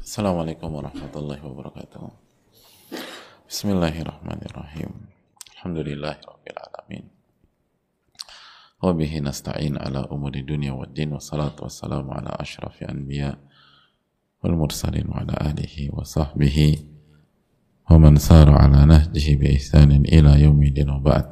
[0.00, 2.08] Assalamualaikum warahmatullahi wabarakatuh.
[3.44, 5.12] Bismillahirrahmanirrahim.
[5.60, 7.04] Alhamdulillahirabbil alamin.
[8.80, 13.36] Wa bihi nasta'in ala umuri dunya waddin wa salatu wassalamu ala ashrafi anbiya
[14.40, 16.80] wal mursalin wa ala alihi wa sahbihi
[17.92, 21.28] wa man sara ala nahjihi bi ihsanin ila yaumidin wa ba'd.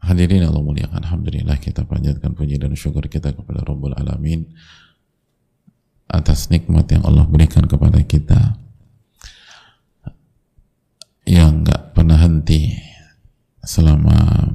[0.00, 4.48] Hadirin Allah muliakan Alhamdulillah kita panjatkan puji dan syukur kita kepada Rabbul Alamin
[6.10, 8.58] atas nikmat yang Allah berikan kepada kita
[11.24, 12.74] yang gak pernah henti
[13.62, 14.50] selama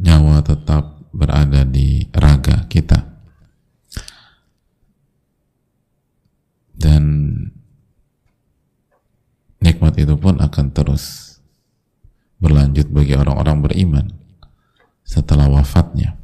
[0.00, 3.12] nyawa tetap berada di raga kita.
[6.72, 7.30] Dan
[9.62, 11.36] nikmat itu pun akan terus
[12.42, 14.06] berlanjut bagi orang-orang beriman
[15.06, 16.18] setelah wafatnya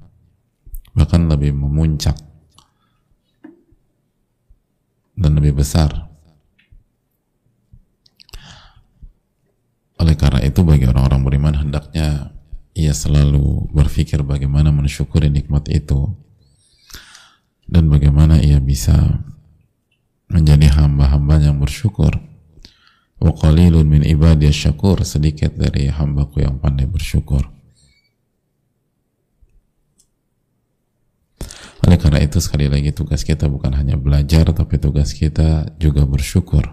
[0.98, 2.18] bahkan lebih memuncak
[5.14, 6.06] dan lebih besar.
[9.98, 12.30] Oleh karena itu bagi orang-orang beriman hendaknya
[12.78, 16.14] ia selalu berpikir bagaimana mensyukuri nikmat itu
[17.66, 19.18] dan bagaimana ia bisa
[20.30, 22.14] menjadi hamba-hamba yang bersyukur.
[23.18, 24.06] Wa qalilun min
[24.54, 27.57] syakur sedikit dari hambaku yang pandai bersyukur.
[31.86, 36.66] Oleh karena itu sekali lagi tugas kita bukan hanya belajar tapi tugas kita juga bersyukur.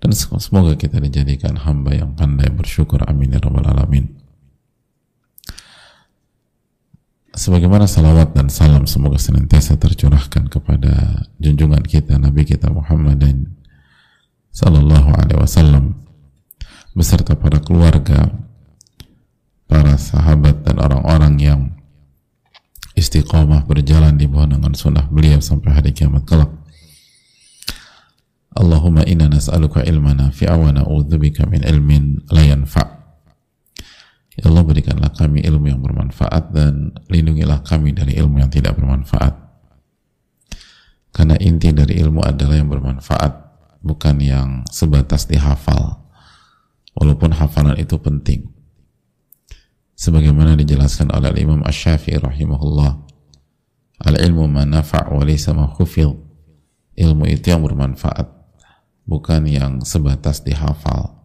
[0.00, 3.04] Dan semoga kita dijadikan hamba yang pandai bersyukur.
[3.04, 4.08] Amin ya rabbal alamin.
[7.30, 13.54] Sebagaimana salawat dan salam semoga senantiasa tercurahkan kepada junjungan kita Nabi kita Muhammad dan
[14.50, 15.94] Sallallahu Alaihi Wasallam
[16.90, 18.34] beserta para keluarga,
[19.70, 21.60] para sahabat dan orang-orang yang
[23.00, 26.52] istiqamah berjalan di bawah naungan sunnah beliau sampai hari kiamat kelak.
[28.52, 32.88] Allahumma inna nas'aluka ilman nafi'a wa na'udzubika min ilmin la yanfa'.
[34.36, 39.32] Ya Allah berikanlah kami ilmu yang bermanfaat dan lindungilah kami dari ilmu yang tidak bermanfaat.
[41.10, 43.32] Karena inti dari ilmu adalah yang bermanfaat,
[43.80, 46.04] bukan yang sebatas dihafal.
[46.94, 48.59] Walaupun hafalan itu penting
[50.00, 53.04] sebagaimana dijelaskan oleh Imam Ash-Syafi'i rahimahullah.
[54.00, 55.68] Al-ilmu ma nafa' wa laysa ma
[56.96, 58.24] ilmu itu yang bermanfaat
[59.04, 61.20] bukan yang sebatas dihafal.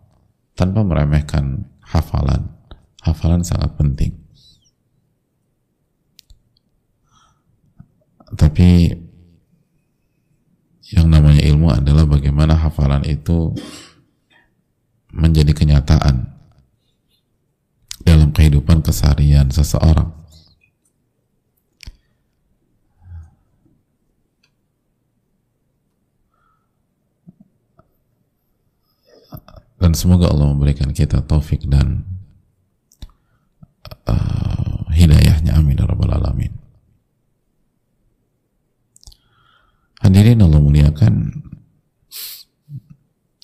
[0.59, 2.51] Tanpa meremehkan hafalan
[2.99, 4.11] hafalan sangat penting.
[8.35, 8.91] Tapi
[10.91, 13.55] yang namanya ilmu adalah bagaimana hafalan itu
[15.15, 16.34] menjadi kenyataan
[18.15, 20.15] dalam kehidupan keseharian seseorang.
[29.75, 32.07] Dan semoga Allah memberikan kita taufik dan
[34.07, 35.59] uh, hidayahnya.
[35.59, 35.75] Amin.
[35.75, 36.55] Ya Rabbal Alamin.
[39.99, 41.13] Hadirin Allah muliakan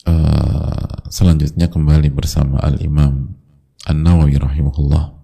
[0.08, 3.41] uh, selanjutnya kembali bersama Al-Imam
[3.90, 5.18] An-Nawawi rahimahullah.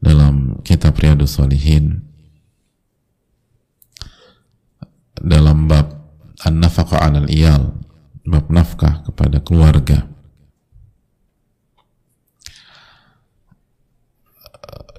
[0.00, 2.06] Dalam kitab Riyadus Salihin
[5.20, 5.92] dalam bab
[6.46, 7.74] An-Nafaqa 'alal Iyal.
[8.20, 10.06] Bab nafkah kepada keluarga.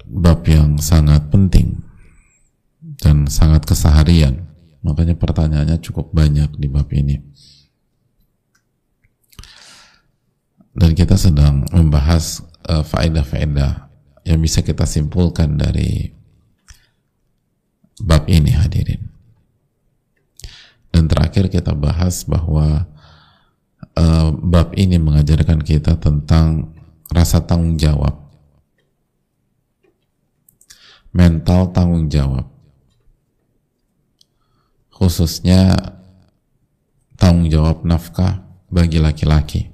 [0.04, 1.80] Bab yang sangat penting
[3.00, 4.44] dan sangat keseharian.
[4.84, 7.22] Makanya pertanyaannya cukup banyak di bab ini
[10.72, 13.92] dan kita sedang membahas uh, faedah-faedah
[14.24, 16.12] yang bisa kita simpulkan dari
[18.00, 19.12] bab ini hadirin.
[20.92, 22.88] Dan terakhir kita bahas bahwa
[23.96, 26.72] uh, bab ini mengajarkan kita tentang
[27.12, 28.16] rasa tanggung jawab,
[31.12, 32.48] mental tanggung jawab,
[34.92, 35.76] khususnya
[37.16, 39.71] tanggung jawab nafkah bagi laki-laki.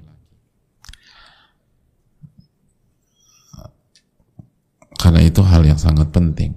[5.09, 6.53] Karena itu hal yang sangat penting.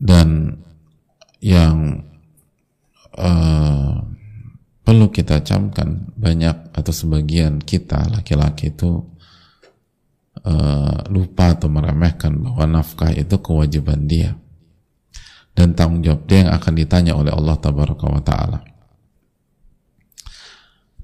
[0.00, 0.56] Dan
[1.44, 2.00] yang
[3.20, 4.00] uh,
[4.80, 9.04] perlu kita camkan banyak atau sebagian kita laki-laki itu
[10.40, 14.40] uh, lupa atau meremehkan bahwa nafkah itu kewajiban dia
[15.52, 18.58] dan tanggung jawab dia yang akan ditanya oleh Allah Tabaraka wa Ta'ala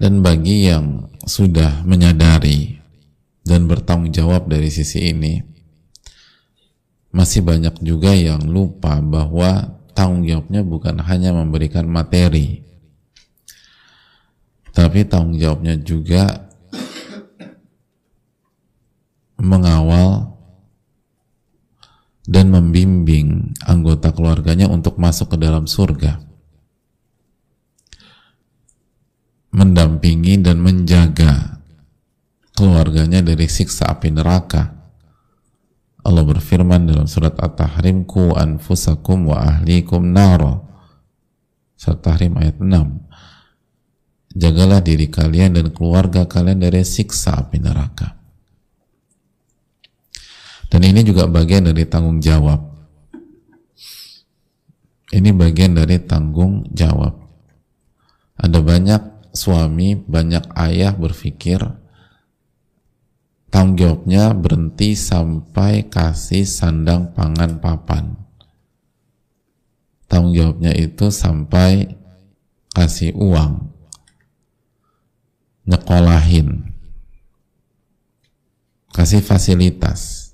[0.00, 2.77] dan bagi yang sudah menyadari
[3.48, 5.40] dan bertanggung jawab dari sisi ini
[7.08, 12.60] masih banyak juga yang lupa bahwa tanggung jawabnya bukan hanya memberikan materi
[14.76, 16.52] tapi tanggung jawabnya juga
[19.40, 20.36] mengawal
[22.28, 26.20] dan membimbing anggota keluarganya untuk masuk ke dalam surga
[29.48, 31.57] mendampingi dan menjaga
[32.58, 34.74] keluarganya dari siksa api neraka
[36.02, 40.66] Allah berfirman dalam surat At-Tahrim ku anfusakum wa ahlikum naro
[41.78, 43.08] surat Tahrim ayat 6
[44.38, 48.14] jagalah diri kalian dan keluarga kalian dari siksa api neraka.
[50.68, 52.60] Dan ini juga bagian dari tanggung jawab.
[55.08, 57.16] Ini bagian dari tanggung jawab.
[58.36, 61.64] Ada banyak suami, banyak ayah berpikir
[63.58, 68.14] tanggung jawabnya berhenti sampai kasih sandang pangan papan.
[70.06, 71.98] Tanggung jawabnya itu sampai
[72.70, 73.66] kasih uang,
[75.66, 76.70] nyekolahin.
[78.94, 80.30] Kasih fasilitas.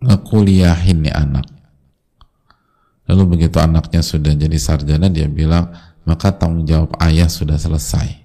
[0.00, 1.57] Ngekuliahin nih anak
[3.08, 5.72] lalu begitu anaknya sudah jadi sarjana dia bilang
[6.08, 8.24] maka tanggung jawab ayah sudah selesai.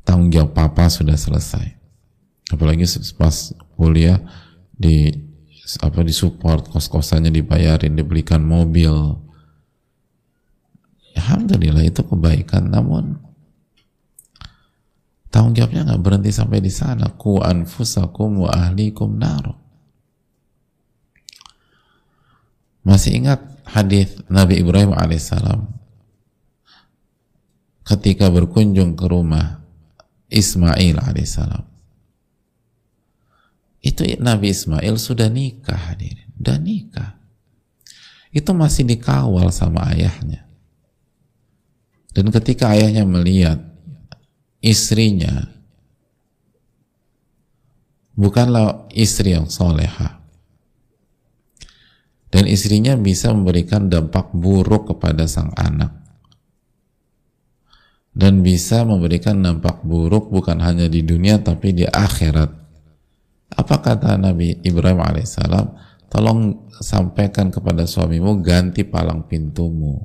[0.00, 1.76] Tanggung jawab papa sudah selesai.
[2.48, 2.88] Apalagi
[3.20, 4.16] pas kuliah
[4.72, 5.12] di
[5.84, 9.20] apa disupport kos-kosannya dibayarin dibelikan mobil.
[11.20, 12.72] Alhamdulillah itu kebaikan.
[12.72, 13.20] Namun
[15.28, 17.12] tanggung jawabnya nggak berhenti sampai di sana.
[17.12, 19.52] Ku anfusakum wa ahlikum nar.
[22.88, 25.66] Masih ingat hadis Nabi Ibrahim alaihissalam.
[27.84, 29.60] Ketika berkunjung ke rumah
[30.32, 31.64] Ismail alaihissalam.
[33.84, 37.16] Itu Nabi Ismail sudah nikah hadirin sudah nikah.
[38.34, 40.44] Itu masih dikawal sama ayahnya.
[42.12, 43.62] Dan ketika ayahnya melihat
[44.60, 45.48] istrinya
[48.12, 50.22] bukanlah istri yang soleha
[52.34, 55.94] dan istrinya bisa memberikan dampak buruk kepada sang anak
[58.10, 62.64] dan bisa memberikan dampak buruk bukan hanya di dunia tapi di akhirat
[63.54, 65.66] apa kata Nabi Ibrahim alaihissalam?
[66.10, 69.98] Tolong sampaikan kepada suamimu ganti palang pintumu.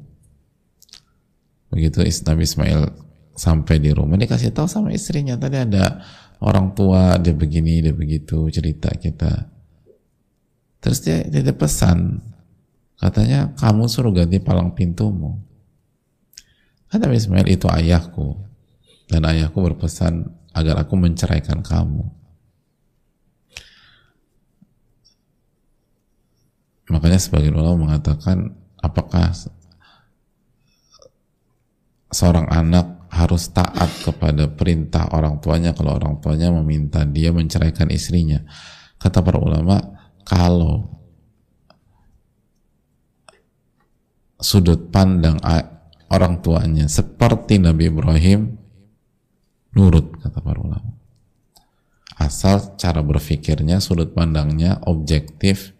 [1.70, 2.82] Begitu Nabi Ismail
[3.38, 6.02] sampai di rumah dia kasih tahu sama istrinya tadi ada
[6.42, 9.59] orang tua dia begini dia begitu cerita kita.
[10.80, 12.24] Terus dia dia pesan
[13.00, 15.40] katanya kamu suruh ganti palang pintumu.
[16.90, 18.34] Kata Ismail itu ayahku
[19.12, 20.26] dan ayahku berpesan
[20.58, 22.08] agar aku menceraikan kamu.
[26.90, 29.30] Makanya sebagian ulama mengatakan apakah
[32.10, 38.42] seorang anak harus taat kepada perintah orang tuanya kalau orang tuanya meminta dia menceraikan istrinya.
[38.98, 39.99] Kata para ulama,
[40.30, 40.86] kalau
[44.38, 45.42] sudut pandang
[46.14, 48.54] orang tuanya seperti Nabi Ibrahim,
[49.74, 50.94] nurut kata para ulama.
[52.20, 55.74] Asal cara berpikirnya, sudut pandangnya objektif,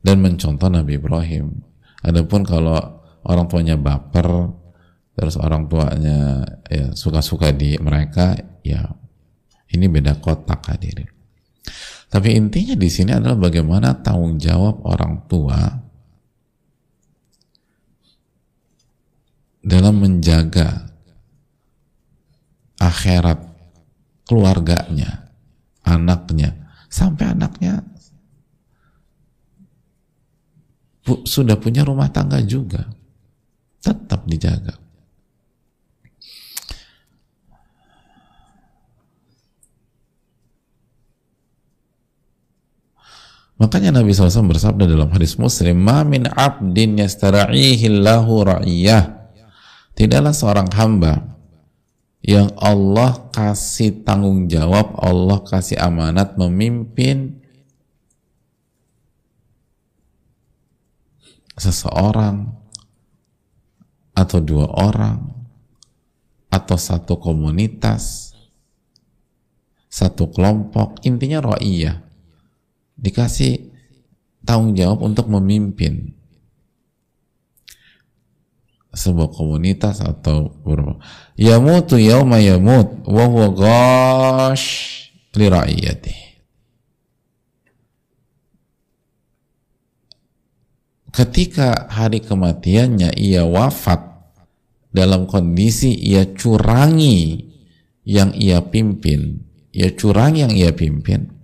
[0.00, 1.62] dan mencontoh Nabi Ibrahim.
[2.02, 4.50] Adapun kalau orang tuanya baper,
[5.14, 8.94] terus orang tuanya ya suka-suka di mereka, ya
[9.70, 11.21] ini beda kotak hadirin.
[12.12, 15.64] Tapi intinya di sini adalah bagaimana tanggung jawab orang tua
[19.64, 20.92] dalam menjaga
[22.76, 23.40] akhirat
[24.28, 25.32] keluarganya,
[25.88, 26.52] anaknya,
[26.92, 27.80] sampai anaknya
[31.24, 32.86] sudah punya rumah tangga juga
[33.80, 34.81] tetap dijaga
[43.60, 49.32] Makanya Nabi SAW bersabda dalam hadis Muslim, "Ma min 'abdin yastara'ihi Allahu ra'iyah."
[49.92, 51.36] Tidaklah seorang hamba
[52.24, 57.42] yang Allah kasih tanggung jawab, Allah kasih amanat memimpin
[61.58, 62.50] seseorang
[64.16, 65.32] atau dua orang
[66.52, 68.32] atau satu komunitas
[69.88, 72.11] satu kelompok intinya ro'iyah
[73.02, 73.74] dikasih
[74.46, 76.14] tanggung jawab untuk memimpin
[78.92, 80.52] sebuah komunitas atau
[81.34, 84.66] yamutu yauma yamut wa huwa ghash
[85.34, 86.16] li ra'iyati
[91.08, 94.12] ketika hari kematiannya ia wafat
[94.92, 97.48] dalam kondisi ia curangi
[98.04, 99.40] yang ia pimpin
[99.72, 101.41] ia curangi yang ia pimpin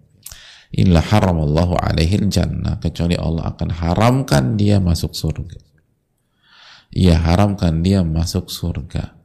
[0.75, 2.81] illa haramallahu alaihi jannah.
[2.83, 5.61] Kecuali Allah akan haramkan dia masuk surga.
[6.97, 9.17] Ia haramkan dia masuk surga.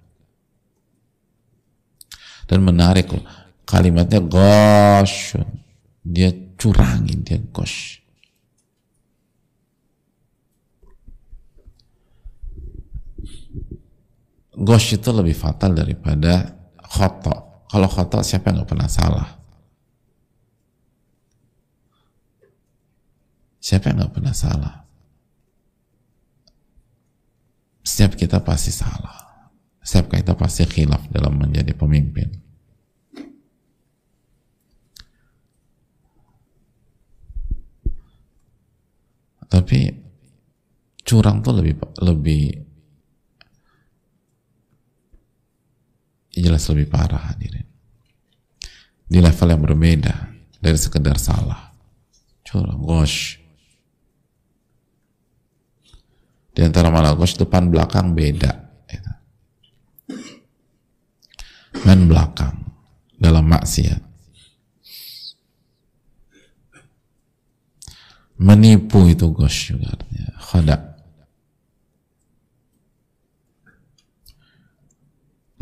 [2.48, 3.24] Dan menarik loh
[3.64, 5.40] kalimatnya gosh
[6.04, 8.04] dia curangin dia gosh
[14.54, 19.28] gosh itu lebih fatal daripada khotok kalau khotok siapa yang gak pernah salah
[23.63, 24.75] siapa yang gak pernah salah?
[27.79, 29.48] Setiap kita pasti salah.
[29.79, 32.27] Setiap kita pasti khilaf dalam menjadi pemimpin.
[39.48, 39.79] Tapi
[41.05, 42.43] curang tuh lebih lebih
[46.34, 47.67] jelas lebih parah hadirin.
[49.05, 50.15] Di level yang berbeda
[50.58, 51.70] dari sekedar salah.
[52.41, 53.43] Curang gosh
[56.54, 58.54] di antara malakos depan belakang beda.
[58.86, 59.12] Gitu.
[61.82, 62.54] Dan belakang
[63.18, 64.02] dalam maksiat.
[68.38, 70.30] Menipu itu gos juga artinya.
[70.38, 70.78] Khada.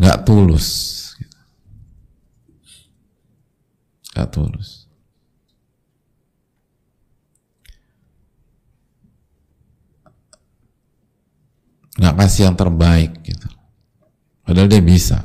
[0.01, 0.67] Gak tulus.
[1.15, 1.39] Gitu.
[4.17, 4.80] Gak tulus.
[12.01, 13.45] Nggak kasih yang terbaik gitu.
[14.41, 15.21] Padahal dia bisa.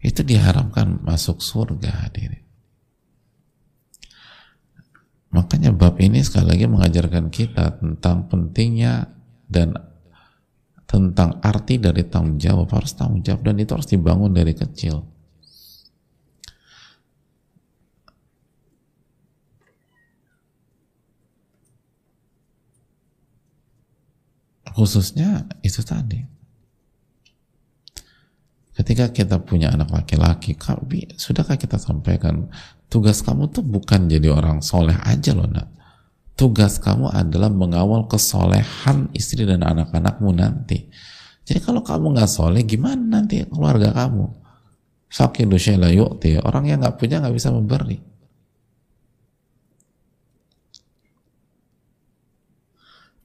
[0.00, 2.40] Itu diharamkan masuk surga hadirin.
[5.30, 9.12] Makanya bab ini sekali lagi mengajarkan kita tentang pentingnya
[9.44, 9.76] dan
[10.88, 12.72] tentang arti dari tanggung jawab.
[12.72, 15.19] Harus tanggung jawab dan itu harus dibangun dari kecil
[24.74, 26.20] khususnya itu tadi.
[28.74, 30.56] Ketika kita punya anak laki-laki
[31.20, 32.48] sudahkah kita sampaikan
[32.88, 35.68] tugas kamu tuh bukan jadi orang soleh aja loh nak.
[36.32, 40.88] Tugas kamu adalah mengawal kesolehan istri dan anak-anakmu nanti.
[41.44, 44.40] Jadi kalau kamu nggak soleh gimana nanti keluarga kamu?
[45.10, 48.09] Syai'la yu'ti orang yang nggak punya nggak bisa memberi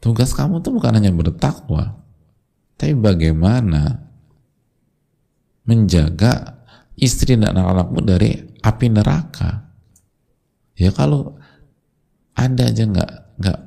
[0.06, 1.98] Tugas kamu tuh bukan hanya bertakwa,
[2.78, 4.06] tapi bagaimana
[5.66, 6.62] menjaga
[6.94, 9.66] istri dan anak-anakmu dari api neraka.
[10.78, 11.42] Ya kalau
[12.38, 13.60] anda aja nggak nggak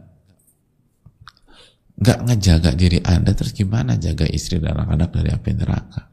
[1.99, 6.07] nggak ngejaga diri anda, terus gimana jaga istri dan anak-anak dari api neraka?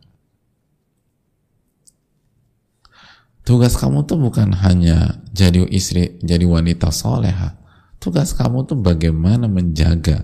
[3.45, 7.61] Tugas kamu tuh bukan hanya jadi istri, jadi wanita soleha,
[8.05, 10.21] Tugas kamu tuh bagaimana menjaga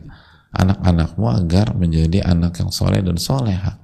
[0.54, 3.82] anak-anakmu agar menjadi anak yang soleh dan soleha.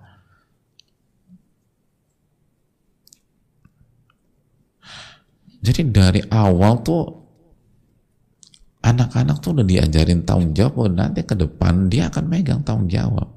[5.66, 7.10] Jadi dari awal tuh
[8.86, 13.34] anak-anak tuh udah diajarin tanggung jawab, nanti ke depan dia akan megang tanggung jawab.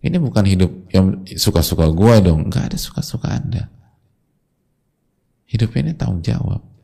[0.00, 3.68] Ini bukan hidup yang suka-suka gue dong, nggak ada suka-suka anda.
[5.44, 6.75] Hidup ini tanggung jawab.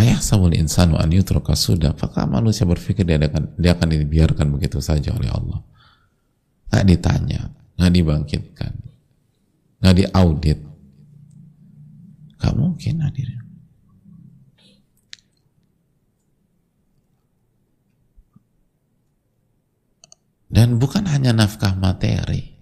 [0.00, 1.92] Ayah samul insanu an yutruka sudah.
[1.92, 5.60] Apakah manusia berpikir dia akan, dia akan dibiarkan begitu saja oleh Allah?
[6.72, 7.40] Nggak ditanya,
[7.76, 8.72] nggak dibangkitkan,
[9.84, 10.60] nggak diaudit.
[12.40, 13.44] Gak mungkin hadirin.
[20.48, 22.56] Dan bukan hanya nafkah materi,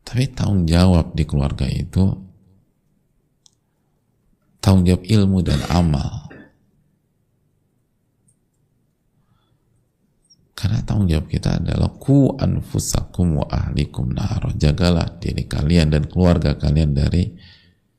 [0.00, 2.27] tapi tanggung jawab di keluarga itu
[4.68, 6.28] tanggung jawab ilmu dan amal.
[10.52, 16.60] Karena tanggung jawab kita adalah ku anfusakum wa ahlikum nar jagalah diri kalian dan keluarga
[16.60, 17.32] kalian dari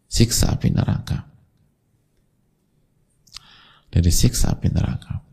[0.06, 1.26] siksa api neraka.
[3.90, 5.26] Dari siksa api neraka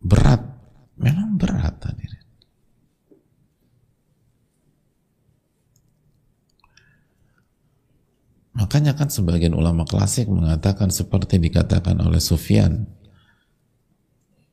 [0.00, 0.40] berat
[0.96, 2.20] memang berat hadirin
[8.70, 12.86] Makanya kan sebagian ulama klasik mengatakan seperti dikatakan oleh Sufyan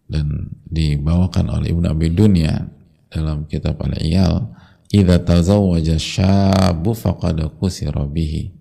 [0.10, 2.66] dan dibawakan oleh Ibnu Abi Dunya
[3.14, 4.58] dalam kitab Al-Iyal,
[4.90, 8.58] "Idza tazawwaja syabu faqad kusira bihi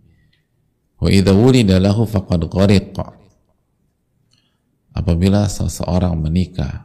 [1.01, 3.17] wa idza wulida lahu faqad ghariqa."
[4.93, 6.85] Apabila seseorang menikah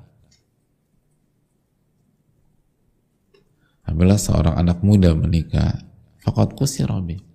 [3.83, 5.75] apabila seorang anak muda menikah
[6.23, 7.30] faqad kusira bihi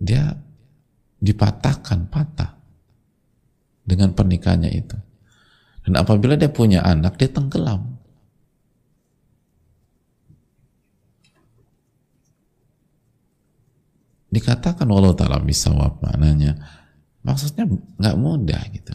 [0.00, 0.32] dia
[1.20, 2.56] dipatahkan patah
[3.84, 4.96] dengan pernikahannya itu.
[5.84, 8.00] Dan apabila dia punya anak dia tenggelam.
[14.30, 16.56] Dikatakan Allah Ta'ala bisa maknanya.
[17.20, 17.68] Maksudnya
[18.00, 18.94] nggak mudah gitu.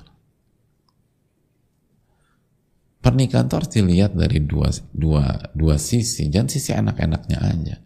[3.06, 6.26] Pernikahan itu harus dilihat dari dua, dua, dua sisi.
[6.26, 7.85] Jangan sisi anak-anaknya aja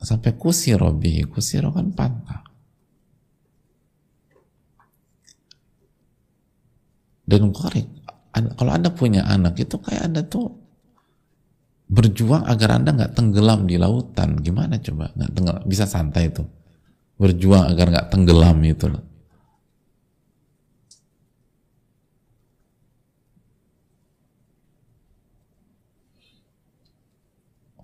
[0.00, 1.28] sampai kusiro bihi.
[1.28, 2.42] Kusiro kan patah.
[7.30, 7.86] Dan korek
[8.30, 10.50] kalau anda punya anak itu kayak anda tuh
[11.90, 14.38] berjuang agar anda nggak tenggelam di lautan.
[14.42, 15.14] Gimana coba?
[15.14, 16.42] Nggak bisa santai itu
[17.20, 18.88] berjuang agar nggak tenggelam itu.
[18.88, 19.09] loh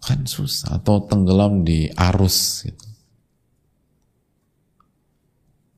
[0.07, 2.87] kan susah atau tenggelam di arus gitu.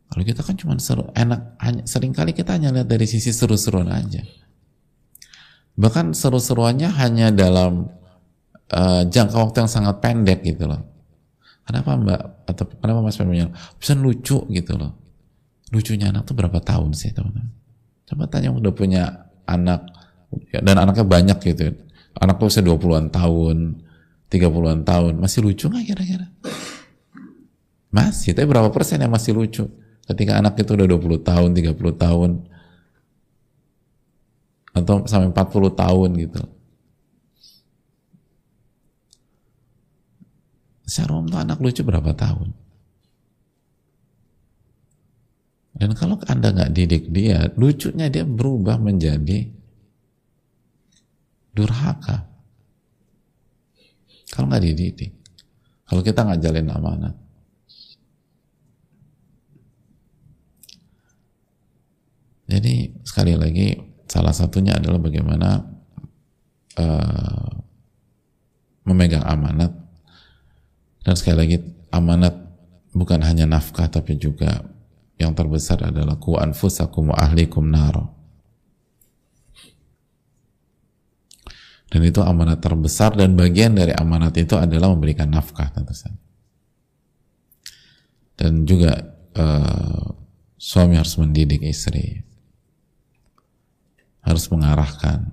[0.09, 3.89] Kalau kita kan cuma seru, enak, hanya, sering kali kita hanya lihat dari sisi seru-seruan
[3.93, 4.25] aja.
[5.79, 7.89] Bahkan seru-seruannya hanya dalam
[8.73, 10.81] uh, jangka waktu yang sangat pendek gitu loh.
[11.69, 14.97] Kenapa mbak, atau kenapa mas Pemimpin bisa lucu gitu loh.
[15.69, 17.53] Lucunya anak tuh berapa tahun sih teman-teman?
[18.09, 19.85] Coba tanya udah punya anak,
[20.51, 21.77] dan anaknya banyak gitu.
[22.17, 23.85] Anak tuh usia 20-an tahun,
[24.29, 26.27] 30-an tahun masih lucu nggak kira-kira?
[27.89, 29.65] Masih, tapi berapa persen yang masih lucu?
[30.05, 32.31] Ketika anak itu udah 20 tahun, 30 tahun,
[34.77, 36.43] atau sampai 40 tahun gitu.
[40.89, 42.57] Secara umum anak lucu berapa tahun?
[45.79, 49.47] Dan kalau Anda nggak didik dia, lucunya dia berubah menjadi
[51.55, 52.27] durhaka.
[54.33, 55.13] Kalau nggak dididik,
[55.89, 57.15] kalau kita nggak jalin amanat,
[62.49, 63.77] Jadi sekali lagi
[64.09, 65.61] salah satunya adalah bagaimana
[66.81, 67.49] uh,
[68.89, 69.69] memegang amanat
[71.05, 71.57] dan sekali lagi
[71.93, 72.33] amanat
[72.97, 74.65] bukan hanya nafkah tapi juga
[75.21, 78.18] yang terbesar adalah ku anfusakum wa ahlikum naro.
[81.89, 86.21] Dan itu amanat terbesar dan bagian dari amanat itu adalah memberikan nafkah tentu saja.
[88.39, 88.93] Dan juga
[89.35, 90.15] uh,
[90.61, 92.23] suami harus mendidik istri,
[94.21, 95.27] harus mengarahkan,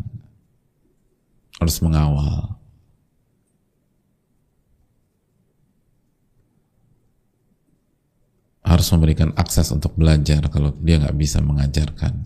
[1.59, 2.55] harus mengawal.
[8.65, 12.25] harus memberikan akses untuk belajar kalau dia nggak bisa mengajarkan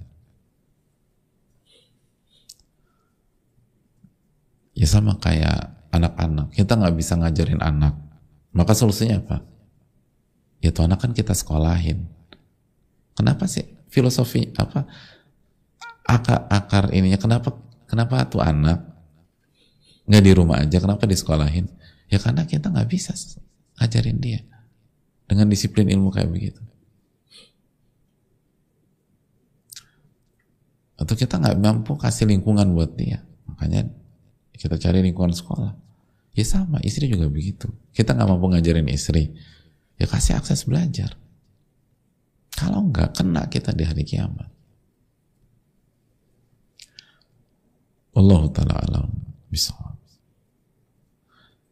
[4.80, 6.56] Ya sama kayak anak-anak.
[6.56, 8.00] Kita nggak bisa ngajarin anak.
[8.56, 9.44] Maka solusinya apa?
[10.64, 12.08] Ya tuh anak kan kita sekolahin.
[13.12, 14.86] Kenapa sih filosofi apa
[16.06, 17.54] akar akar ininya kenapa
[17.90, 18.82] kenapa tuh anak
[20.10, 21.70] nggak di rumah aja kenapa di sekolahin
[22.10, 23.14] ya karena kita nggak bisa
[23.78, 24.42] ngajarin dia
[25.30, 26.62] dengan disiplin ilmu kayak begitu
[30.98, 33.90] atau kita nggak mampu kasih lingkungan buat dia makanya
[34.60, 35.72] kita cari lingkungan sekolah.
[36.36, 37.72] Ya sama istri juga begitu.
[37.96, 39.32] Kita nggak mampu ngajarin istri.
[39.96, 41.16] Ya kasih akses belajar.
[42.52, 44.52] Kalau nggak kena kita di hari kiamat.
[48.20, 49.08] Allah taala alam
[49.48, 49.72] bisa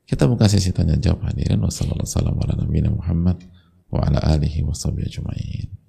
[0.08, 1.60] kita buka sesi tanya jawab hadirin.
[1.60, 3.91] Wassalamualaikum warahmatullahi wabarakatuh.
[3.91, 5.87] Wa ala alihi wa ajma'in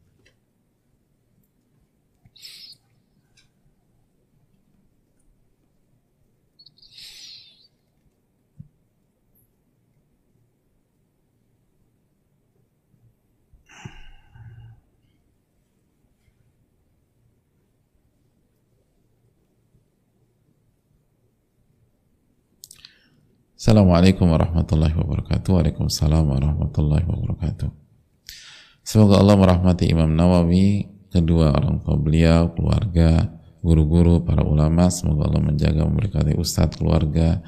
[23.68, 25.50] Assalamualaikum warahmatullahi wabarakatuh.
[25.52, 27.68] Waalaikumsalam warahmatullahi wabarakatuh.
[28.80, 33.28] Semoga Allah merahmati Imam Nawawi, kedua orang tua beliau, keluarga,
[33.60, 34.88] guru-guru, para ulama.
[34.88, 37.44] Semoga Allah menjaga, memberkati ustadz, keluarga,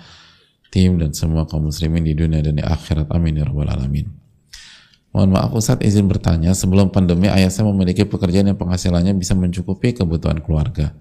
[0.69, 3.09] tim, dan semua kaum muslimin di dunia dan di akhirat.
[3.17, 4.13] Amin ya rabbal alamin.
[5.17, 9.97] Mohon maaf Ustadz izin bertanya, sebelum pandemi ayah saya memiliki pekerjaan yang penghasilannya bisa mencukupi
[9.97, 10.93] kebutuhan keluarga.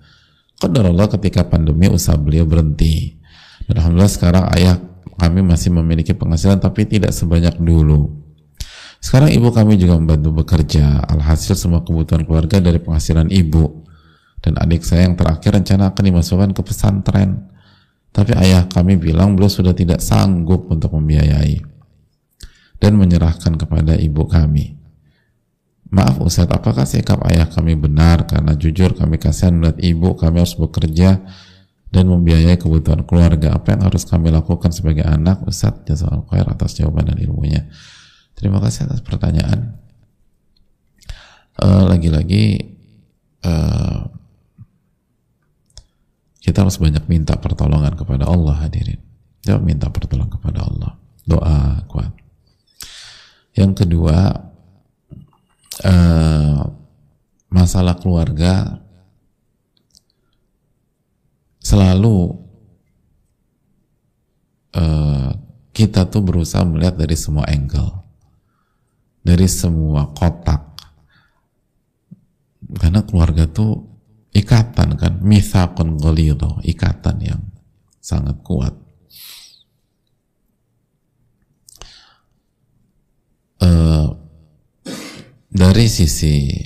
[0.63, 3.19] Allah ketika pandemi usaha beliau berhenti.
[3.67, 8.19] Dan Alhamdulillah sekarang ayah kami masih memiliki penghasilan tapi tidak sebanyak dulu.
[8.99, 11.07] Sekarang ibu kami juga membantu bekerja.
[11.07, 13.87] Alhasil semua kebutuhan keluarga dari penghasilan ibu.
[14.39, 17.47] Dan adik saya yang terakhir rencana akan dimasukkan ke pesantren.
[18.11, 21.61] Tapi ayah kami bilang beliau sudah tidak sanggup untuk membiayai
[22.79, 24.79] dan menyerahkan kepada ibu kami.
[25.89, 28.29] Maaf Ustadz, apakah sikap ayah kami benar?
[28.29, 31.21] Karena jujur kami kasihan melihat ibu kami harus bekerja
[31.89, 33.57] dan membiayai kebutuhan keluarga.
[33.57, 35.41] Apa yang harus kami lakukan sebagai anak?
[35.45, 37.65] Ustadz, jasa khair atas jawaban dan ilmunya.
[38.37, 39.75] Terima kasih atas pertanyaan.
[41.59, 42.43] Eh, lagi-lagi
[43.43, 44.07] uh,
[46.39, 49.01] kita harus banyak minta pertolongan kepada Allah hadirin.
[49.43, 50.95] Jangan minta pertolongan kepada Allah.
[51.27, 52.15] Doa kuat.
[53.59, 54.39] Yang kedua,
[55.83, 56.59] uh,
[57.51, 58.79] masalah keluarga
[61.69, 62.33] selalu
[64.73, 65.29] uh,
[65.69, 67.93] kita tuh berusaha melihat dari semua angle,
[69.21, 70.65] dari semua kotak.
[72.69, 73.85] Karena keluarga tuh
[74.33, 77.41] ikatan kan, mithakun ghalidho, ikatan yang
[78.01, 78.73] sangat kuat.
[83.59, 84.07] uh,
[85.49, 86.63] dari sisi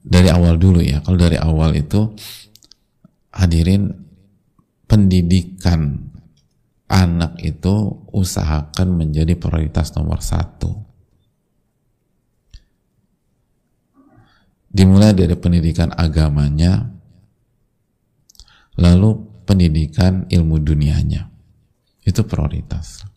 [0.00, 1.04] dari awal dulu ya.
[1.04, 2.16] Kalau dari awal itu
[3.30, 3.92] hadirin
[4.88, 6.10] pendidikan
[6.90, 10.74] anak itu usahakan menjadi prioritas nomor satu.
[14.70, 16.90] Dimulai dari pendidikan agamanya
[18.78, 21.26] lalu pendidikan ilmu dunianya.
[22.06, 23.09] Itu prioritas.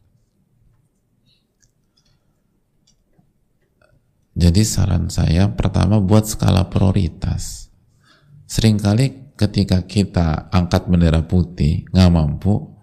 [4.33, 7.69] Jadi saran saya pertama buat skala prioritas.
[8.49, 12.73] Seringkali ketika kita angkat bendera putih nggak mampu,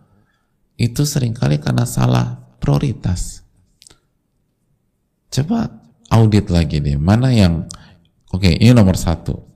[0.78, 3.42] itu sering kali karena salah prioritas.
[5.30, 5.68] Coba
[6.10, 7.66] audit lagi deh, mana yang
[8.30, 9.50] oke okay, ini nomor satu.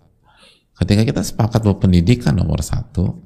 [0.74, 3.22] Ketika kita sepakat bahwa pendidikan nomor satu,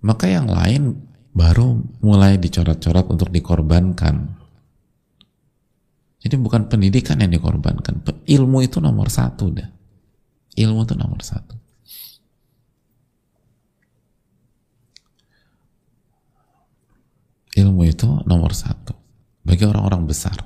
[0.00, 0.96] maka yang lain
[1.36, 4.39] baru mulai dicoret-coret untuk dikorbankan.
[6.20, 9.68] Jadi bukan pendidikan yang dikorbankan, ilmu itu nomor satu dah.
[10.52, 11.56] Ilmu itu nomor satu.
[17.56, 18.92] Ilmu itu nomor satu
[19.42, 20.36] bagi orang-orang besar.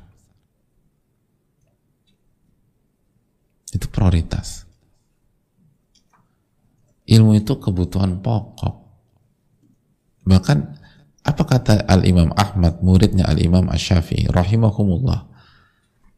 [3.75, 4.63] Itu prioritas.
[7.05, 8.85] Ilmu itu kebutuhan pokok
[10.25, 10.59] Bahkan
[11.25, 15.29] apa kata Al-Imam Ahmad, muridnya Al-Imam Ash-Syafi'i, rahimahumullah.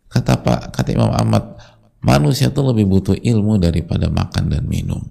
[0.06, 1.58] Kata Pak, kata Imam Ahmad,
[2.00, 5.02] manusia itu lebih butuh ilmu daripada makan dan minum.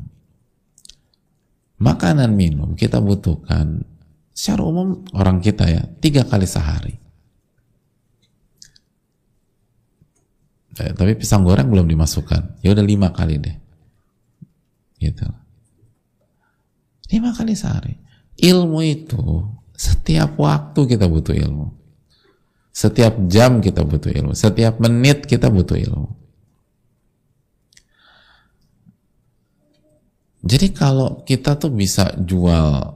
[1.76, 3.84] Makanan minum kita butuhkan
[4.32, 6.96] secara umum orang kita ya tiga kali sehari.
[10.76, 12.64] Eh, tapi pisang goreng belum dimasukkan.
[12.64, 13.56] Ya udah lima kali deh.
[15.00, 15.28] Gitu.
[17.12, 18.06] Lima kali sehari
[18.40, 19.24] ilmu itu
[19.76, 21.72] setiap waktu kita butuh ilmu
[22.76, 24.36] setiap jam kita butuh ilmu.
[24.36, 26.12] Setiap menit kita butuh ilmu.
[30.46, 32.94] Jadi kalau kita tuh bisa jual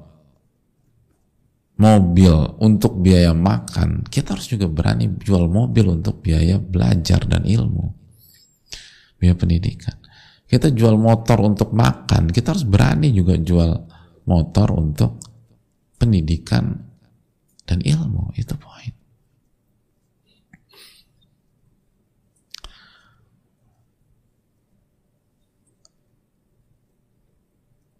[1.79, 7.95] mobil untuk biaya makan kita harus juga berani jual mobil untuk biaya belajar dan ilmu.
[9.15, 9.95] Biaya pendidikan.
[10.43, 13.71] Kita jual motor untuk makan kita harus berani juga jual
[14.27, 15.23] motor untuk
[15.95, 16.75] pendidikan
[17.63, 18.35] dan ilmu.
[18.37, 18.98] Itu poin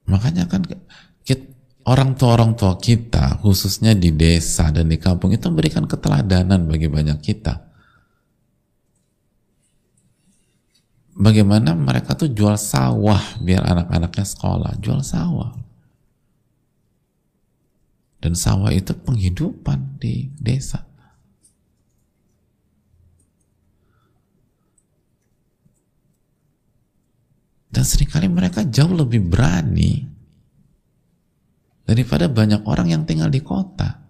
[0.09, 0.65] makanya kan
[1.87, 6.85] orang tua orang tua kita khususnya di desa dan di kampung itu memberikan keteladanan bagi
[6.85, 7.65] banyak kita
[11.17, 15.55] bagaimana mereka tuh jual sawah biar anak-anaknya sekolah jual sawah
[18.19, 20.88] dan sawah itu penghidupan di desa.
[27.69, 30.01] Dan sering kali mereka jauh lebih berani
[31.85, 34.01] daripada banyak orang yang tinggal di kota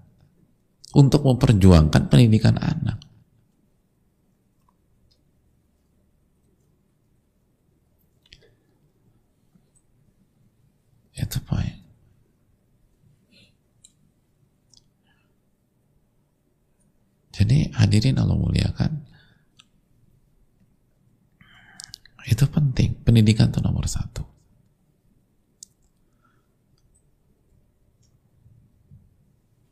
[0.95, 3.03] untuk memperjuangkan pendidikan anak.
[11.19, 11.75] Itu poin.
[17.35, 19.08] Jadi hadirin Allah muliakan
[22.29, 22.93] itu penting.
[23.01, 24.21] Pendidikan itu nomor satu.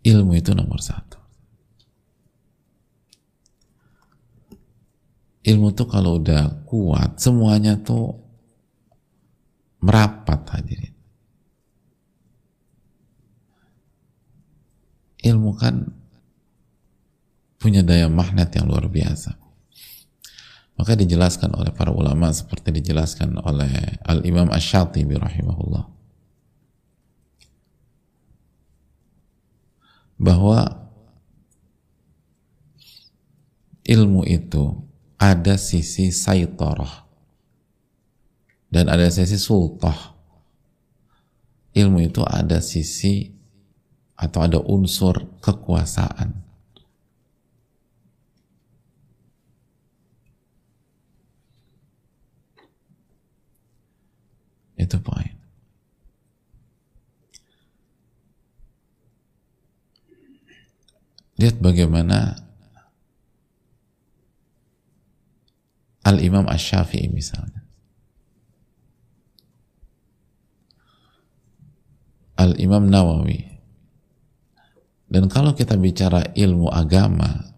[0.01, 1.21] Ilmu itu nomor satu.
[5.45, 8.17] Ilmu tuh kalau udah kuat semuanya tuh
[9.79, 10.95] merapat hadirin.
[15.23, 15.87] Ilmu kan
[17.61, 19.36] punya daya magnet yang luar biasa.
[20.77, 25.89] Maka dijelaskan oleh para ulama seperti dijelaskan oleh Al-Imam Ash-Shatibi rahimahullah.
[30.21, 30.85] Bahwa
[33.89, 34.77] ilmu itu
[35.17, 37.09] ada sisi saytorah
[38.69, 40.13] dan ada sisi sultah.
[41.73, 43.33] Ilmu itu ada sisi
[44.17, 46.46] atau ada unsur kekuasaan
[54.77, 55.33] Itu poin.
[61.37, 62.33] Lihat bagaimana
[66.07, 67.61] Al-Imam Ash-Syafi'i misalnya.
[72.37, 73.43] Al-Imam Nawawi.
[75.07, 77.53] Dan kalau kita bicara ilmu agama,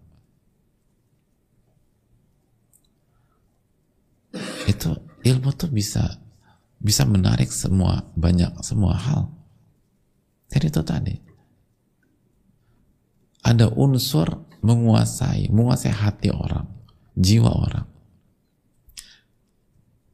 [4.70, 4.94] itu
[5.26, 6.29] ilmu tuh bisa
[6.80, 9.32] bisa menarik semua banyak semua hal.
[10.50, 11.16] Jadi itu tadi
[13.44, 16.68] ada unsur menguasai, menguasai hati orang,
[17.16, 17.88] jiwa orang.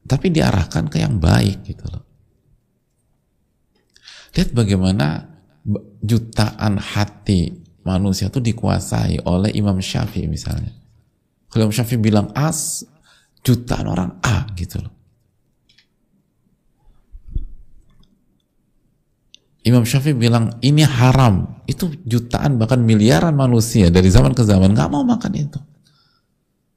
[0.06, 2.06] Tapi diarahkan ke yang baik gitu loh.
[4.38, 5.25] Lihat bagaimana
[6.06, 10.69] jutaan hati manusia itu dikuasai oleh Imam Syafi'i misalnya.
[11.49, 12.86] Kalau Imam Syafi'i bilang as,
[13.41, 14.94] jutaan orang A gitu loh.
[19.65, 21.65] Imam Syafi'i bilang ini haram.
[21.65, 25.58] Itu jutaan bahkan miliaran manusia dari zaman ke zaman nggak mau makan itu.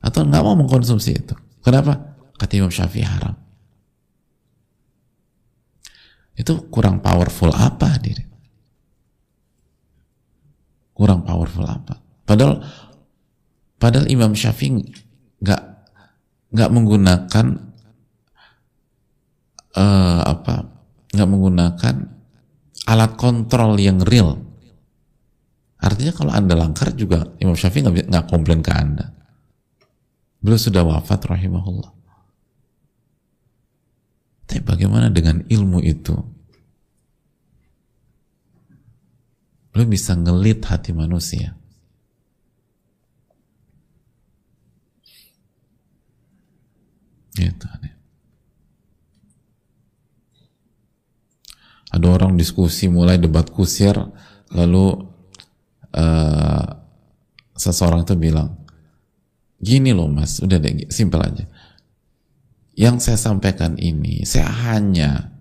[0.01, 1.37] Atau nggak mau mengkonsumsi itu.
[1.61, 2.17] Kenapa?
[2.41, 3.37] Kata Imam Syafi'i haram.
[6.33, 8.25] Itu kurang powerful apa diri?
[10.97, 12.01] Kurang powerful apa?
[12.25, 12.65] Padahal
[13.77, 14.81] padahal Imam Syafi'i
[15.45, 15.63] nggak
[16.57, 17.47] nggak menggunakan
[19.77, 20.55] uh, apa
[21.13, 21.95] nggak menggunakan
[22.89, 24.41] alat kontrol yang real.
[25.79, 29.13] Artinya kalau anda langgar juga Imam Syafi'i nggak komplain ke anda.
[30.41, 31.93] Beliau sudah wafat rahimahullah.
[34.49, 36.17] Tapi bagaimana dengan ilmu itu?
[39.71, 41.53] Beliau bisa ngelit hati manusia.
[47.37, 47.67] Gitu.
[51.89, 53.97] Ada orang diskusi mulai debat kusir
[54.53, 55.09] lalu
[55.97, 56.67] uh,
[57.57, 58.55] seseorang itu bilang
[59.59, 61.45] gini loh mas udah deh simpel aja.
[62.79, 65.35] Yang saya sampaikan ini saya hanya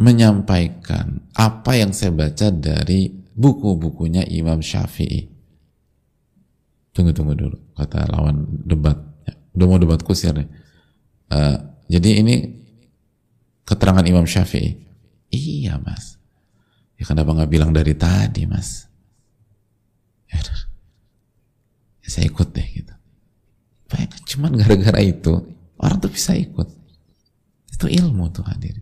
[0.00, 5.28] menyampaikan apa yang saya baca dari buku-bukunya Imam Syafi'i.
[6.96, 8.96] Tunggu tunggu dulu kata lawan debat.
[9.52, 10.48] Udah mau debat kusir nih.
[11.28, 11.58] Uh,
[11.92, 12.63] jadi ini
[13.64, 14.76] keterangan Imam Syafi'i?
[15.32, 16.20] Iya mas.
[16.94, 18.86] Ya kenapa nggak bilang dari tadi mas?
[20.30, 20.40] Ya,
[22.04, 22.94] ya saya ikut deh gitu.
[23.90, 25.34] Baik, cuman gara-gara itu
[25.78, 26.68] orang tuh bisa ikut.
[27.74, 28.78] Itu ilmu tuh hadir.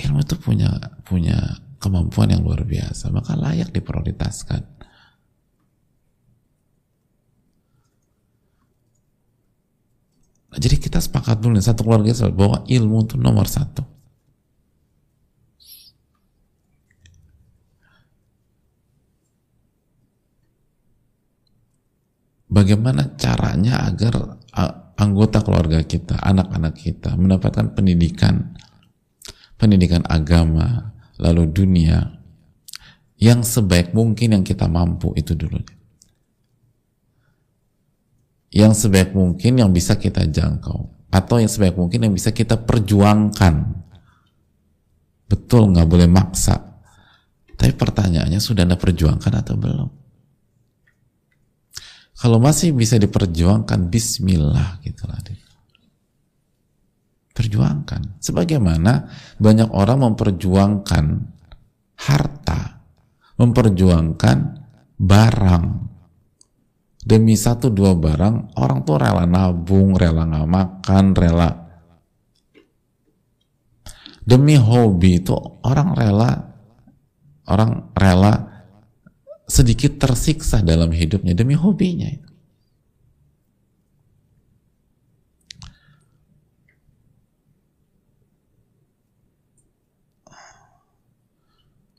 [0.00, 0.70] Ilmu itu punya
[1.04, 1.36] punya
[1.80, 4.79] kemampuan yang luar biasa, maka layak diprioritaskan.
[10.50, 13.86] Jadi kita sepakat dulu nih, satu keluarga bahwa ilmu itu nomor satu.
[22.50, 24.42] Bagaimana caranya agar
[24.98, 28.58] anggota keluarga kita, anak-anak kita mendapatkan pendidikan,
[29.54, 30.90] pendidikan agama,
[31.22, 32.18] lalu dunia
[33.22, 35.79] yang sebaik mungkin yang kita mampu itu dulu.
[38.50, 43.54] Yang sebaik mungkin yang bisa kita jangkau atau yang sebaik mungkin yang bisa kita perjuangkan.
[45.30, 46.58] Betul nggak boleh maksa.
[47.54, 49.90] Tapi pertanyaannya sudah anda perjuangkan atau belum?
[52.20, 55.20] Kalau masih bisa diperjuangkan Bismillah gitu lah
[57.40, 58.20] perjuangkan.
[58.20, 59.08] Sebagaimana
[59.40, 61.04] banyak orang memperjuangkan
[61.96, 62.84] harta
[63.40, 64.38] memperjuangkan
[65.00, 65.64] barang
[67.00, 71.50] demi satu dua barang orang tuh rela nabung rela nggak makan rela.
[74.20, 75.34] Demi hobi itu
[75.64, 76.30] orang rela
[77.50, 78.46] orang rela
[79.50, 82.30] sedikit tersiksa dalam hidupnya demi hobinya itu.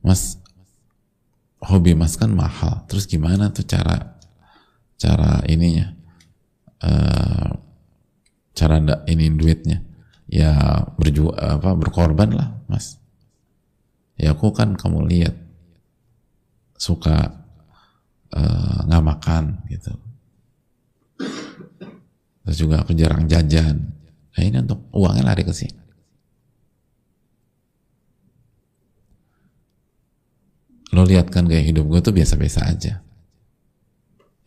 [0.01, 0.39] Mas
[1.61, 2.85] hobi mas kan mahal.
[2.89, 4.20] Terus gimana tuh cara
[5.01, 5.97] cara ininya
[6.85, 7.49] uh,
[8.53, 9.81] cara ndak ini duitnya.
[10.31, 10.53] Ya
[10.95, 13.01] berjuang apa berkorban lah mas.
[14.15, 15.35] Ya aku kan kamu lihat
[16.77, 17.41] suka
[18.29, 19.91] uh, nggak makan gitu.
[22.45, 23.91] Terus juga aku jarang jajan.
[24.31, 25.81] Nah ini untuk uangnya lari ke sini.
[30.95, 32.99] Lo lihat kan gaya hidup gue tuh biasa-biasa aja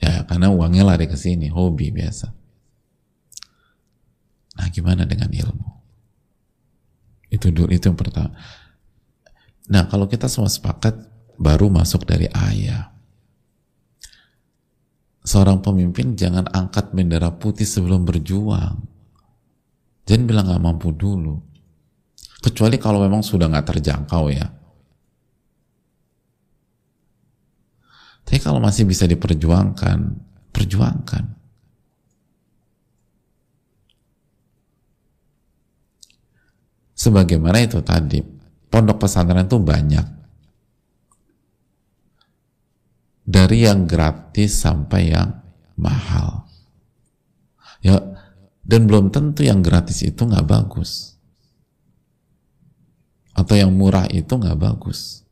[0.03, 2.33] Ya, karena uangnya lari ke sini, hobi biasa.
[4.55, 5.71] Nah, gimana dengan ilmu?
[7.31, 8.35] Itu dulu itu yang pertama.
[9.67, 10.95] Nah, kalau kita semua sepakat
[11.35, 12.95] baru masuk dari ayah.
[15.25, 18.77] Seorang pemimpin jangan angkat bendera putih sebelum berjuang.
[20.05, 21.41] Jangan bilang nggak mampu dulu.
[22.45, 24.53] Kecuali kalau memang sudah nggak terjangkau ya.
[28.25, 29.99] Tapi kalau masih bisa diperjuangkan,
[30.51, 31.25] perjuangkan.
[36.95, 38.25] Sebagaimana itu tadi,
[38.73, 40.07] pondok pesantren itu banyak.
[43.25, 45.29] Dari yang gratis sampai yang
[45.77, 46.49] mahal.
[47.85, 48.01] Ya,
[48.65, 51.21] dan belum tentu yang gratis itu nggak bagus.
[53.37, 55.27] Atau yang murah itu nggak bagus.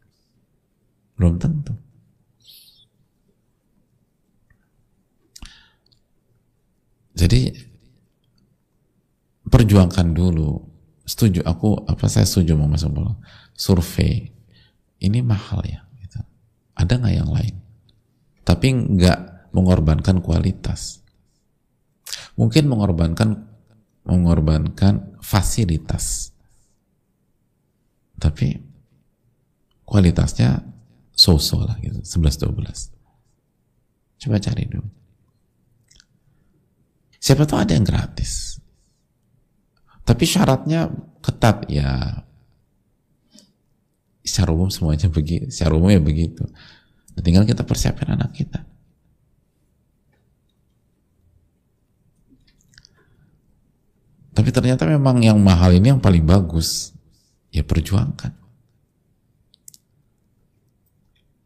[1.16, 1.72] Belum tentu.
[7.12, 7.52] Jadi
[9.48, 10.70] perjuangkan dulu.
[11.02, 13.18] Setuju aku apa saya setuju masuk bola.
[13.52, 14.32] Survei
[15.02, 15.82] ini mahal ya.
[16.00, 16.18] Gitu.
[16.78, 17.54] Ada nggak yang lain?
[18.42, 21.04] Tapi nggak mengorbankan kualitas.
[22.38, 23.44] Mungkin mengorbankan
[24.08, 26.32] mengorbankan fasilitas.
[28.18, 28.54] Tapi
[29.82, 30.62] kualitasnya
[31.12, 32.94] so-so lah gitu, 11-12.
[34.22, 35.01] Coba cari dulu.
[37.22, 38.58] Siapa tahu ada yang gratis.
[40.02, 40.90] Tapi syaratnya
[41.22, 42.18] ketat ya.
[44.26, 45.46] Secara umum semuanya begitu.
[45.46, 46.42] Secara umum ya begitu.
[47.22, 48.66] tinggal kita persiapkan anak kita.
[54.34, 56.90] Tapi ternyata memang yang mahal ini yang paling bagus.
[57.54, 58.34] Ya perjuangkan.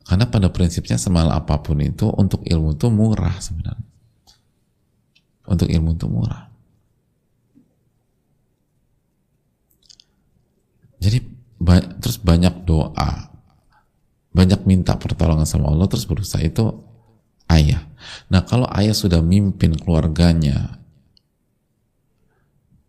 [0.09, 3.86] Karena pada prinsipnya semal apa pun itu untuk ilmu itu murah sebenarnya
[5.47, 6.51] untuk ilmu itu murah.
[11.01, 11.19] Jadi
[12.03, 13.31] terus banyak doa,
[14.35, 16.67] banyak minta pertolongan sama Allah terus berusaha itu
[17.49, 17.87] ayah.
[18.29, 20.83] Nah kalau ayah sudah mimpin keluarganya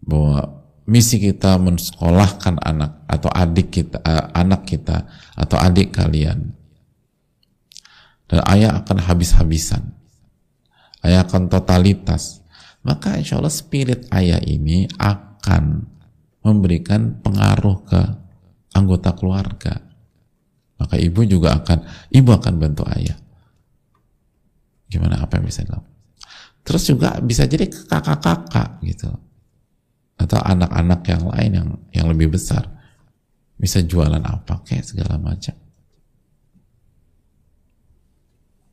[0.07, 5.03] bahwa misi kita mensekolahkan anak atau adik kita, uh, anak kita
[5.35, 6.55] atau adik kalian,
[8.31, 9.91] dan ayah akan habis-habisan,
[11.03, 12.37] ayah akan totalitas,
[12.88, 15.83] maka insya Allah spirit ayah ini akan
[16.40, 18.02] memberikan pengaruh ke
[18.71, 19.83] anggota keluarga.
[20.79, 21.83] Maka ibu juga akan,
[22.15, 23.19] ibu akan bantu ayah.
[24.88, 26.00] Gimana apa yang bisa dilakukan?
[26.63, 29.12] Terus juga bisa jadi kakak-kakak gitu.
[30.15, 32.71] Atau anak-anak yang lain yang yang lebih besar.
[33.60, 35.60] Bisa jualan apa kayak segala macam.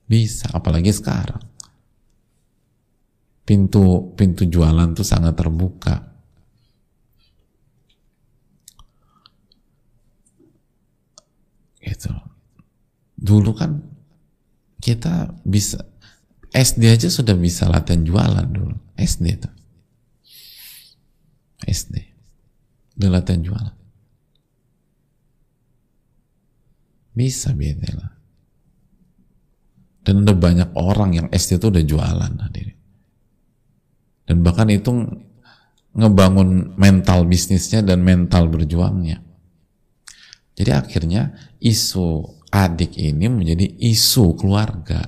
[0.06, 1.53] Bisa, apalagi sekarang
[3.44, 6.00] pintu pintu jualan tuh sangat terbuka.
[11.84, 12.12] Gitu.
[13.20, 13.84] Dulu kan
[14.80, 15.84] kita bisa
[16.48, 18.76] SD aja sudah bisa latihan jualan dulu.
[18.96, 19.50] SD itu.
[21.68, 21.94] SD.
[22.96, 23.76] Udah latihan jualan.
[27.14, 28.12] Bisa beda lah.
[30.04, 32.73] Dan ada banyak orang yang SD itu udah jualan hadirin
[34.24, 34.90] dan bahkan itu
[35.94, 39.22] ngebangun mental bisnisnya dan mental berjuangnya.
[40.54, 45.02] Jadi akhirnya isu adik ini menjadi isu keluarga.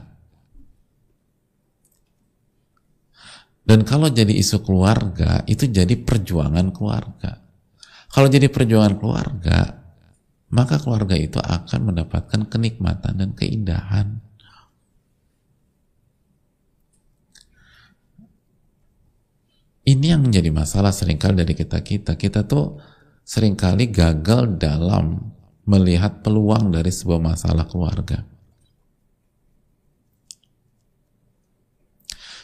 [3.66, 7.42] Dan kalau jadi isu keluarga itu jadi perjuangan keluarga.
[8.06, 9.86] Kalau jadi perjuangan keluarga
[10.46, 14.22] maka keluarga itu akan mendapatkan kenikmatan dan keindahan
[19.86, 22.18] Ini yang menjadi masalah sering kali dari kita-kita.
[22.18, 22.82] Kita tuh
[23.22, 25.30] sering kali gagal dalam
[25.62, 28.26] melihat peluang dari sebuah masalah keluarga.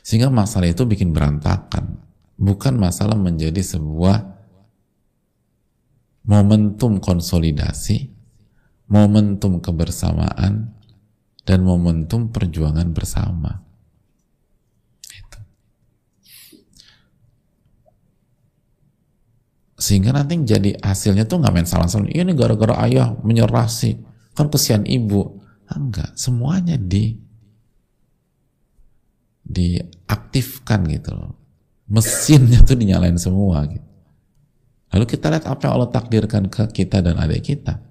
[0.07, 1.99] Sehingga masalah itu bikin berantakan.
[2.39, 4.23] Bukan masalah menjadi sebuah
[6.27, 8.11] momentum konsolidasi,
[8.87, 10.75] momentum kebersamaan,
[11.43, 13.63] dan momentum perjuangan bersama.
[19.83, 22.07] Sehingga nanti jadi hasilnya tuh nggak main salah-salah.
[22.07, 23.99] Ini gara-gara ayah menyerah sih.
[24.31, 25.43] Kan kesian ibu.
[25.67, 27.19] Ah, enggak semuanya di
[29.43, 31.35] diaktifkan gitu loh.
[31.91, 33.91] Mesinnya tuh dinyalain semua gitu.
[34.95, 37.83] Lalu kita lihat apa yang Allah takdirkan ke kita dan adik kita.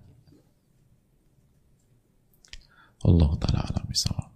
[3.03, 4.30] Allah taala alam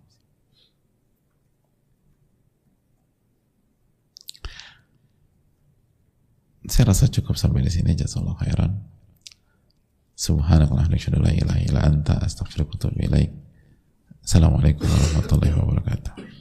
[6.68, 8.72] saya rasa cukup sampai di sini jazakallahu khairan.
[10.16, 13.32] Subhanakallah la ilaha illa anta astaghfiruka wa atubu ilaik.
[14.24, 16.35] Assalamualaikum warahmatullahi wabarakatuh